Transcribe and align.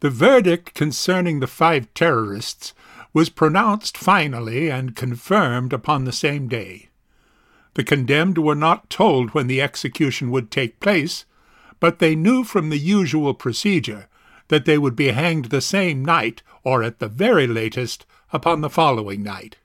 The 0.00 0.10
verdict 0.10 0.74
concerning 0.74 1.40
the 1.40 1.46
five 1.46 1.92
terrorists 1.92 2.72
was 3.12 3.28
pronounced 3.28 3.98
finally 3.98 4.70
and 4.70 4.96
confirmed 4.96 5.72
upon 5.72 6.04
the 6.04 6.12
same 6.12 6.48
day. 6.48 6.88
The 7.74 7.84
condemned 7.84 8.38
were 8.38 8.54
not 8.54 8.88
told 8.88 9.30
when 9.30 9.46
the 9.46 9.60
execution 9.60 10.30
would 10.30 10.50
take 10.50 10.80
place, 10.80 11.26
but 11.80 11.98
they 11.98 12.14
knew 12.14 12.44
from 12.44 12.70
the 12.70 12.78
usual 12.78 13.34
procedure 13.34 14.08
that 14.48 14.64
they 14.64 14.78
would 14.78 14.96
be 14.96 15.08
hanged 15.08 15.46
the 15.46 15.60
same 15.60 16.04
night, 16.04 16.42
or 16.64 16.82
at 16.82 16.98
the 16.98 17.08
very 17.08 17.46
latest, 17.46 18.06
upon 18.32 18.60
the 18.62 18.70
following 18.70 19.22
night. 19.22 19.56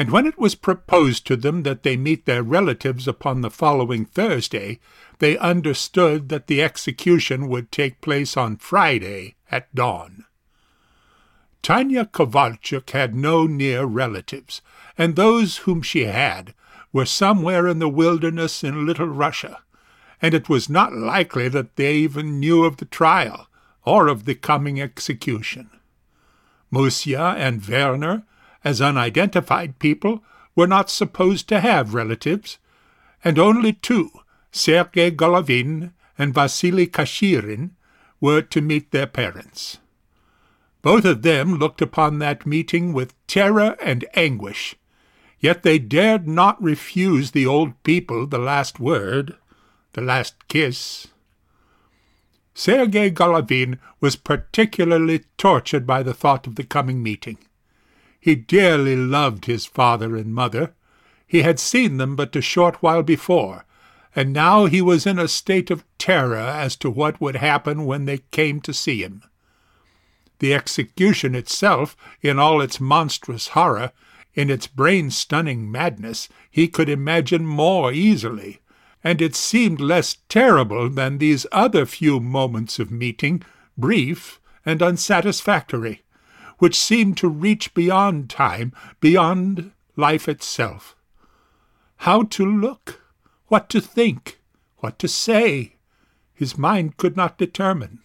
And 0.00 0.10
when 0.10 0.24
it 0.24 0.38
was 0.38 0.54
proposed 0.54 1.26
to 1.26 1.36
them 1.36 1.62
that 1.64 1.82
they 1.82 1.94
meet 1.94 2.24
their 2.24 2.42
relatives 2.42 3.06
upon 3.06 3.42
the 3.42 3.50
following 3.50 4.06
Thursday, 4.06 4.80
they 5.18 5.36
understood 5.36 6.30
that 6.30 6.46
the 6.46 6.62
execution 6.62 7.48
would 7.48 7.70
take 7.70 8.00
place 8.00 8.34
on 8.34 8.56
Friday 8.56 9.34
at 9.50 9.74
dawn. 9.74 10.24
Tanya 11.62 12.06
Kovalchuk 12.06 12.88
had 12.92 13.14
no 13.14 13.46
near 13.46 13.84
relatives, 13.84 14.62
and 14.96 15.16
those 15.16 15.58
whom 15.68 15.82
she 15.82 16.06
had 16.06 16.54
were 16.94 17.04
somewhere 17.04 17.68
in 17.68 17.78
the 17.78 17.86
wilderness 17.86 18.64
in 18.64 18.86
Little 18.86 19.06
Russia, 19.06 19.58
and 20.22 20.32
it 20.32 20.48
was 20.48 20.70
not 20.70 20.94
likely 20.94 21.46
that 21.48 21.76
they 21.76 21.96
even 21.96 22.40
knew 22.40 22.64
of 22.64 22.78
the 22.78 22.86
trial 22.86 23.48
or 23.84 24.08
of 24.08 24.24
the 24.24 24.34
coming 24.34 24.80
execution. 24.80 25.68
Musya 26.70 27.34
and 27.36 27.62
Werner, 27.68 28.22
as 28.64 28.80
unidentified 28.80 29.78
people, 29.78 30.22
were 30.54 30.66
not 30.66 30.90
supposed 30.90 31.48
to 31.48 31.60
have 31.60 31.94
relatives, 31.94 32.58
and 33.24 33.38
only 33.38 33.72
two, 33.72 34.10
Sergei 34.50 35.10
Golovin 35.10 35.92
and 36.18 36.34
Vasily 36.34 36.86
Kashirin, 36.86 37.70
were 38.20 38.42
to 38.42 38.60
meet 38.60 38.90
their 38.90 39.06
parents. 39.06 39.78
Both 40.82 41.04
of 41.04 41.22
them 41.22 41.56
looked 41.56 41.82
upon 41.82 42.18
that 42.18 42.46
meeting 42.46 42.92
with 42.92 43.14
terror 43.26 43.76
and 43.82 44.04
anguish, 44.14 44.74
yet 45.38 45.62
they 45.62 45.78
dared 45.78 46.26
not 46.26 46.62
refuse 46.62 47.30
the 47.30 47.46
old 47.46 47.82
people 47.82 48.26
the 48.26 48.38
last 48.38 48.80
word, 48.80 49.36
the 49.92 50.00
last 50.00 50.48
kiss. 50.48 51.08
Sergei 52.54 53.10
Golovin 53.10 53.78
was 54.00 54.16
particularly 54.16 55.24
tortured 55.38 55.86
by 55.86 56.02
the 56.02 56.14
thought 56.14 56.46
of 56.46 56.56
the 56.56 56.64
coming 56.64 57.02
meeting. 57.02 57.38
He 58.20 58.34
dearly 58.34 58.96
loved 58.96 59.46
his 59.46 59.64
father 59.64 60.14
and 60.14 60.34
mother. 60.34 60.74
He 61.26 61.42
had 61.42 61.58
seen 61.58 61.96
them 61.96 62.16
but 62.16 62.36
a 62.36 62.42
short 62.42 62.82
while 62.82 63.02
before, 63.02 63.64
and 64.14 64.32
now 64.32 64.66
he 64.66 64.82
was 64.82 65.06
in 65.06 65.18
a 65.18 65.26
state 65.26 65.70
of 65.70 65.84
terror 65.96 66.36
as 66.36 66.76
to 66.76 66.90
what 66.90 67.20
would 67.20 67.36
happen 67.36 67.86
when 67.86 68.04
they 68.04 68.18
came 68.30 68.60
to 68.60 68.74
see 68.74 69.02
him. 69.02 69.22
The 70.40 70.52
execution 70.52 71.34
itself, 71.34 71.96
in 72.20 72.38
all 72.38 72.60
its 72.60 72.80
monstrous 72.80 73.48
horror, 73.48 73.92
in 74.34 74.50
its 74.50 74.66
brain-stunning 74.66 75.70
madness, 75.70 76.28
he 76.50 76.68
could 76.68 76.88
imagine 76.88 77.46
more 77.46 77.92
easily, 77.92 78.60
and 79.02 79.22
it 79.22 79.34
seemed 79.34 79.80
less 79.80 80.18
terrible 80.28 80.88
than 80.90 81.18
these 81.18 81.46
other 81.52 81.86
few 81.86 82.20
moments 82.20 82.78
of 82.78 82.90
meeting, 82.90 83.42
brief 83.78 84.40
and 84.66 84.82
unsatisfactory, 84.82 86.02
which 86.60 86.76
seemed 86.76 87.16
to 87.16 87.28
reach 87.28 87.72
beyond 87.74 88.28
time, 88.30 88.72
beyond 89.00 89.72
life 89.96 90.28
itself. 90.28 90.94
How 91.96 92.22
to 92.24 92.44
look? 92.44 93.00
What 93.48 93.68
to 93.70 93.80
think? 93.80 94.40
What 94.78 94.98
to 95.00 95.08
say? 95.08 95.76
His 96.34 96.56
mind 96.56 96.98
could 96.98 97.16
not 97.16 97.38
determine. 97.38 98.00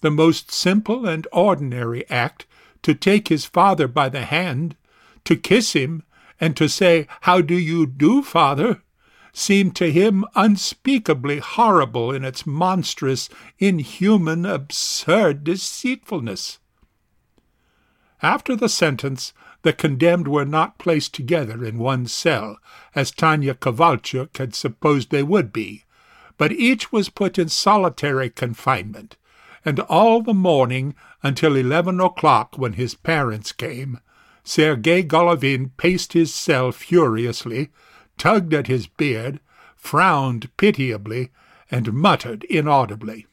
The 0.00 0.10
most 0.10 0.50
simple 0.52 1.06
and 1.06 1.26
ordinary 1.32 2.08
act, 2.10 2.46
to 2.82 2.94
take 2.94 3.28
his 3.28 3.44
father 3.44 3.88
by 3.88 4.08
the 4.08 4.24
hand, 4.24 4.76
to 5.24 5.36
kiss 5.36 5.72
him, 5.72 6.02
and 6.40 6.56
to 6.56 6.68
say, 6.68 7.06
How 7.22 7.40
do 7.40 7.56
you 7.56 7.86
do, 7.86 8.22
father? 8.22 8.82
seemed 9.32 9.76
to 9.76 9.92
him 9.92 10.24
unspeakably 10.34 11.38
horrible 11.38 12.12
in 12.12 12.24
its 12.24 12.44
monstrous, 12.44 13.28
inhuman, 13.58 14.44
absurd 14.44 15.44
deceitfulness. 15.44 16.58
After 18.22 18.56
the 18.56 18.68
sentence, 18.68 19.32
the 19.62 19.72
condemned 19.72 20.28
were 20.28 20.44
not 20.44 20.78
placed 20.78 21.14
together 21.14 21.64
in 21.64 21.78
one 21.78 22.06
cell, 22.06 22.58
as 22.94 23.10
Tanya 23.10 23.54
Kovalchuk 23.54 24.36
had 24.38 24.54
supposed 24.54 25.10
they 25.10 25.22
would 25.22 25.52
be, 25.52 25.84
but 26.36 26.52
each 26.52 26.90
was 26.90 27.08
put 27.08 27.38
in 27.38 27.48
solitary 27.48 28.30
confinement, 28.30 29.16
and 29.64 29.80
all 29.80 30.22
the 30.22 30.34
morning 30.34 30.94
until 31.22 31.56
eleven 31.56 32.00
o'clock 32.00 32.56
when 32.56 32.74
his 32.74 32.94
parents 32.94 33.52
came, 33.52 34.00
Sergei 34.44 35.02
Golovin 35.02 35.70
paced 35.76 36.12
his 36.12 36.34
cell 36.34 36.72
furiously, 36.72 37.70
tugged 38.16 38.54
at 38.54 38.66
his 38.66 38.86
beard, 38.86 39.40
frowned 39.76 40.48
pitiably, 40.56 41.30
and 41.70 41.92
muttered 41.92 42.44
inaudibly. 42.44 43.26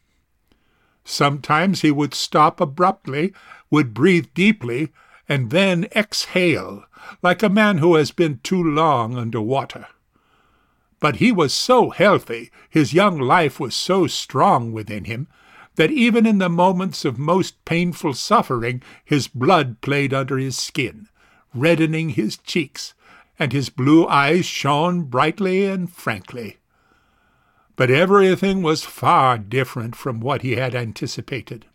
Sometimes 1.05 1.81
he 1.81 1.91
would 1.91 2.15
stop 2.15 2.59
abruptly, 2.59 3.31
would 3.69 3.93
breathe 3.93 4.27
deeply, 4.33 4.91
and 5.29 5.51
then 5.51 5.87
exhale, 5.95 6.83
like 7.21 7.43
a 7.43 7.49
man 7.49 7.77
who 7.77 7.95
has 7.95 8.11
been 8.11 8.39
too 8.43 8.61
long 8.61 9.15
under 9.15 9.39
water. 9.39 9.87
But 10.99 11.17
he 11.17 11.31
was 11.31 11.53
so 11.53 11.91
healthy, 11.91 12.49
his 12.69 12.93
young 12.93 13.19
life 13.19 13.59
was 13.59 13.75
so 13.75 14.07
strong 14.07 14.71
within 14.71 15.05
him, 15.05 15.27
that 15.75 15.91
even 15.91 16.25
in 16.25 16.39
the 16.39 16.49
moments 16.49 17.05
of 17.05 17.19
most 17.19 17.63
painful 17.65 18.13
suffering 18.15 18.81
his 19.03 19.27
blood 19.27 19.81
played 19.81 20.13
under 20.13 20.37
his 20.37 20.57
skin, 20.57 21.07
reddening 21.53 22.09
his 22.09 22.37
cheeks, 22.37 22.93
and 23.37 23.51
his 23.51 23.69
blue 23.69 24.07
eyes 24.07 24.45
shone 24.45 25.03
brightly 25.03 25.65
and 25.65 25.91
frankly. 25.93 26.57
But 27.75 27.91
everything 27.91 28.61
was 28.61 28.83
far 28.83 29.37
different 29.37 29.95
from 29.95 30.19
what 30.19 30.41
he 30.41 30.55
had 30.55 30.73
anticipated. 30.73 31.65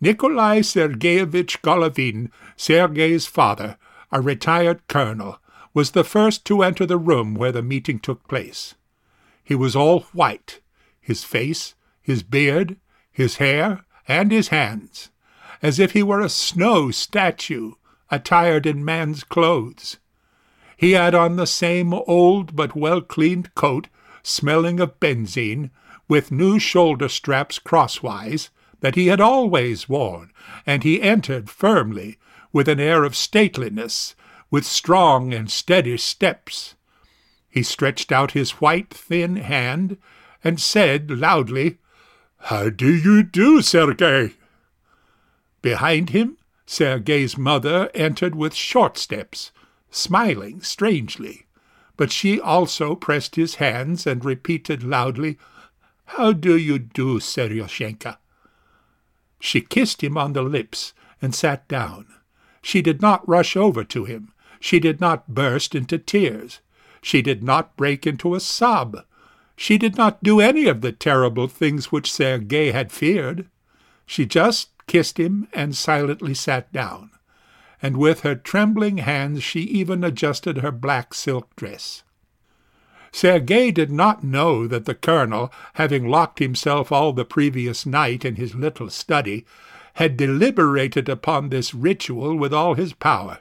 Nikolai 0.00 0.60
Sergeyevich 0.60 1.62
Golovin, 1.62 2.30
Sergey's 2.56 3.26
father, 3.26 3.78
a 4.12 4.20
retired 4.20 4.86
colonel, 4.88 5.40
was 5.72 5.92
the 5.92 6.04
first 6.04 6.44
to 6.46 6.62
enter 6.62 6.84
the 6.84 6.98
room 6.98 7.34
where 7.34 7.52
the 7.52 7.62
meeting 7.62 7.98
took 7.98 8.26
place. 8.28 8.74
He 9.42 9.54
was 9.54 9.74
all 9.74 10.00
white, 10.12 10.60
his 11.00 11.24
face, 11.24 11.74
his 12.02 12.22
beard, 12.22 12.76
his 13.10 13.36
hair, 13.36 13.84
and 14.06 14.30
his 14.30 14.48
hands, 14.48 15.10
as 15.62 15.78
if 15.78 15.92
he 15.92 16.02
were 16.02 16.20
a 16.20 16.28
snow 16.28 16.90
statue, 16.90 17.72
attired 18.10 18.66
in 18.66 18.84
man's 18.84 19.24
clothes. 19.24 19.98
He 20.76 20.92
had 20.92 21.14
on 21.14 21.36
the 21.36 21.46
same 21.46 21.94
old 21.94 22.54
but 22.54 22.76
well-cleaned 22.76 23.54
coat, 23.54 23.88
smelling 24.26 24.80
of 24.80 24.98
benzine, 24.98 25.70
with 26.08 26.32
new 26.32 26.58
shoulder 26.58 27.08
straps 27.08 27.58
crosswise, 27.58 28.50
that 28.80 28.94
he 28.94 29.06
had 29.06 29.20
always 29.20 29.88
worn, 29.88 30.32
and 30.66 30.82
he 30.82 31.00
entered 31.00 31.48
firmly, 31.48 32.18
with 32.52 32.68
an 32.68 32.80
air 32.80 33.04
of 33.04 33.14
stateliness, 33.14 34.14
with 34.50 34.64
strong 34.64 35.32
and 35.32 35.50
steady 35.50 35.96
steps. 35.96 36.74
He 37.48 37.62
stretched 37.62 38.12
out 38.12 38.32
his 38.32 38.52
white, 38.52 38.92
thin 38.92 39.36
hand, 39.36 39.96
and 40.44 40.60
said 40.60 41.10
loudly, 41.10 41.78
How 42.38 42.68
do 42.68 42.94
you 42.94 43.22
do, 43.22 43.62
Sergei? 43.62 44.34
Behind 45.62 46.10
him, 46.10 46.36
Sergei's 46.66 47.38
mother 47.38 47.90
entered 47.94 48.34
with 48.34 48.54
short 48.54 48.98
steps, 48.98 49.52
smiling 49.90 50.60
strangely, 50.60 51.45
but 51.96 52.12
she 52.12 52.40
also 52.40 52.94
pressed 52.94 53.36
his 53.36 53.56
hands 53.56 54.06
and 54.06 54.24
repeated 54.24 54.82
loudly, 54.82 55.38
How 56.06 56.32
do 56.32 56.56
you 56.56 56.78
do, 56.78 57.18
Seryoshenka? 57.20 58.18
She 59.40 59.60
kissed 59.60 60.02
him 60.02 60.16
on 60.16 60.32
the 60.32 60.42
lips 60.42 60.92
and 61.22 61.34
sat 61.34 61.66
down. 61.68 62.06
She 62.62 62.82
did 62.82 63.00
not 63.00 63.26
rush 63.28 63.56
over 63.56 63.84
to 63.84 64.04
him. 64.04 64.32
She 64.60 64.80
did 64.80 65.00
not 65.00 65.28
burst 65.28 65.74
into 65.74 65.98
tears. 65.98 66.60
She 67.00 67.22
did 67.22 67.42
not 67.42 67.76
break 67.76 68.06
into 68.06 68.34
a 68.34 68.40
sob. 68.40 69.04
She 69.56 69.78
did 69.78 69.96
not 69.96 70.22
do 70.22 70.40
any 70.40 70.66
of 70.66 70.80
the 70.80 70.92
terrible 70.92 71.48
things 71.48 71.92
which 71.92 72.12
Sergei 72.12 72.72
had 72.72 72.92
feared. 72.92 73.48
She 74.04 74.26
just 74.26 74.70
kissed 74.86 75.18
him 75.18 75.48
and 75.52 75.76
silently 75.76 76.34
sat 76.34 76.72
down, 76.72 77.10
and 77.82 77.96
with 77.96 78.20
her 78.20 78.34
trembling 78.34 78.98
hands 78.98 79.42
she 79.42 79.60
even 79.60 80.02
adjusted 80.02 80.58
her 80.58 80.72
black 80.72 81.14
silk 81.14 81.54
dress. 81.56 82.02
Sergei 83.12 83.70
did 83.70 83.90
not 83.90 84.22
know 84.22 84.66
that 84.66 84.84
the 84.84 84.94
colonel, 84.94 85.50
having 85.74 86.08
locked 86.08 86.38
himself 86.38 86.92
all 86.92 87.12
the 87.12 87.24
previous 87.24 87.86
night 87.86 88.24
in 88.24 88.36
his 88.36 88.54
little 88.54 88.90
study, 88.90 89.46
had 89.94 90.16
deliberated 90.16 91.08
upon 91.08 91.48
this 91.48 91.72
ritual 91.72 92.36
with 92.36 92.52
all 92.52 92.74
his 92.74 92.92
power. 92.92 93.38